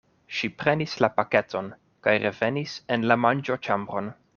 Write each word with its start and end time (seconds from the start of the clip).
Ŝi 0.37 0.47
prenis 0.61 0.95
la 1.05 1.09
paketon 1.19 1.69
kaj 2.09 2.17
revenis 2.27 2.77
en 2.97 3.11
la 3.13 3.21
manĝoĉambron. 3.29 4.15